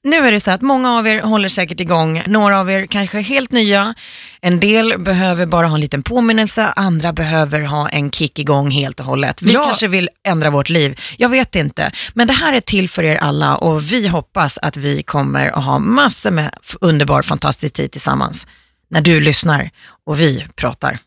Nu 0.04 0.18
är 0.28 0.32
det 0.32 0.40
så 0.40 0.52
att 0.52 0.62
många 0.62 0.92
av 0.98 1.08
er 1.08 1.22
håller 1.22 1.50
säkert 1.50 1.80
igång, 1.80 2.24
några 2.28 2.60
av 2.60 2.72
er 2.72 2.86
kanske 2.86 3.18
är 3.18 3.22
helt 3.22 3.52
nya, 3.52 3.96
en 4.42 4.60
del 4.60 5.00
behöver 5.00 5.46
bara 5.46 5.68
ha 5.68 5.76
en 5.76 5.82
liten 5.82 6.04
påminnelse, 6.04 6.66
andra 6.76 7.14
behöver 7.14 7.62
ha 7.62 7.90
en 7.90 8.12
kick 8.12 8.40
igång 8.40 8.72
helt 8.72 9.00
och 9.00 9.06
hållet. 9.06 9.42
Vi 9.42 9.54
Ja. 9.54 9.64
kanske 9.64 9.88
vill 9.88 10.10
ändra 10.24 10.50
vårt 10.50 10.70
liv, 10.70 11.00
jag 11.18 11.30
vet 11.30 11.56
inte. 11.56 11.92
Men 12.14 12.28
det 12.28 12.34
här 12.34 12.54
är 12.54 12.62
till 12.62 12.90
för 12.90 13.04
er 13.04 13.18
alla 13.18 13.56
och 13.58 13.92
vi 13.92 14.08
hoppas 14.08 14.58
att 14.58 14.78
vi 14.78 15.04
kommer 15.04 15.48
att 15.48 15.64
ha 15.66 15.80
massor 15.80 16.32
med 16.32 16.52
underbar, 16.82 17.22
fantastisk 17.22 17.74
tid 17.76 17.92
tillsammans. 17.92 18.48
När 18.90 19.02
du 19.02 19.22
lyssnar 19.22 19.70
och 20.06 20.20
vi 20.20 20.48
pratar. 20.56 20.98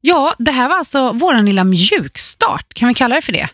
Ja, 0.00 0.34
det 0.38 0.52
här 0.52 0.68
var 0.68 0.76
alltså 0.76 1.12
vår 1.12 1.42
lilla 1.42 1.64
mjukstart, 1.64 2.74
kan 2.74 2.88
vi 2.88 2.94
kalla 2.94 3.14
det 3.14 3.22
för 3.22 3.32
det? 3.32 3.48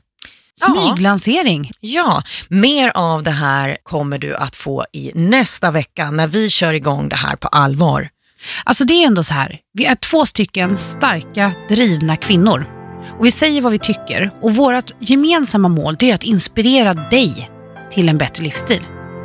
Smyglansering. 0.58 1.70
Ja, 1.80 2.22
mer 2.48 2.92
av 2.94 3.22
det 3.22 3.30
här 3.30 3.76
kommer 3.82 4.18
du 4.18 4.34
att 4.34 4.56
få 4.56 4.86
i 4.92 5.12
nästa 5.14 5.70
vecka 5.70 6.10
när 6.10 6.26
vi 6.26 6.50
kör 6.50 6.72
igång 6.72 7.08
det 7.08 7.16
här 7.16 7.36
på 7.36 7.48
allvar. 7.48 8.08
Alltså 8.64 8.84
det 8.84 9.02
är 9.02 9.06
ändå 9.06 9.22
så 9.22 9.34
här, 9.34 9.58
vi 9.72 9.84
är 9.84 9.94
två 9.94 10.26
stycken 10.26 10.78
starka, 10.78 11.52
drivna 11.68 12.16
kvinnor. 12.16 12.66
Och 13.18 13.26
vi 13.26 13.30
säger 13.30 13.60
vad 13.60 13.72
vi 13.72 13.78
tycker 13.78 14.30
och 14.42 14.54
vårt 14.54 14.90
gemensamma 15.00 15.68
mål 15.68 15.96
det 15.98 16.10
är 16.10 16.14
att 16.14 16.22
inspirera 16.22 16.94
dig 16.94 17.50
till 17.92 18.08
en 18.08 18.18
bättre 18.18 18.44
livsstil. 18.44 18.82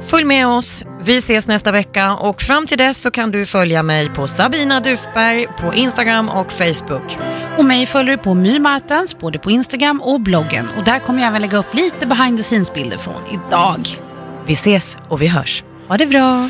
Följ 0.08 0.26
med 0.26 0.48
oss, 0.48 0.84
vi 1.06 1.18
ses 1.18 1.48
nästa 1.48 1.72
vecka 1.72 2.14
och 2.14 2.42
fram 2.42 2.68
till 2.68 2.78
dess 2.78 3.02
så 3.02 3.12
kan 3.12 3.32
du 3.32 3.46
följa 3.46 3.84
mig 3.84 4.10
på 4.10 4.28
Sabina 4.28 4.80
Dufberg 4.80 5.48
på 5.48 5.74
Instagram 5.74 6.30
och 6.30 6.52
Facebook. 6.52 7.18
Och 7.58 7.66
mig 7.66 7.86
följer 7.86 8.18
du 8.18 8.24
på 8.24 8.34
My 8.34 8.60
Martens, 8.60 9.20
både 9.20 9.40
på 9.40 9.52
Instagram 9.52 10.02
och 10.02 10.22
bloggen. 10.22 10.70
Och 10.78 10.84
där 10.84 11.00
kommer 11.00 11.20
jag 11.20 11.28
även 11.28 11.42
lägga 11.42 11.58
upp 11.58 11.74
lite 11.74 12.06
behind 12.06 12.38
the 12.38 12.44
scenes-bilder 12.44 12.98
från 12.98 13.22
idag. 13.32 13.98
Vi 14.46 14.54
ses 14.54 14.98
och 15.10 15.22
vi 15.22 15.28
hörs. 15.28 15.64
Ha 15.88 15.98
det 15.98 16.06
bra! 16.06 16.50